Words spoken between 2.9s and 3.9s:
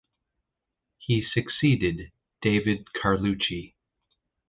Carlucci.